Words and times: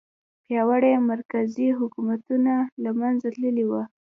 پیاوړي 0.45 0.93
مرکزي 1.11 1.67
حکومتونه 1.79 2.53
له 2.83 2.91
منځه 2.99 3.27
تللي 3.35 3.65
وو. 3.69 3.81